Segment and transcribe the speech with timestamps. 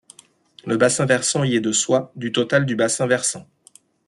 [0.65, 3.47] Le bassin versant y est de soit du total du bassin versant.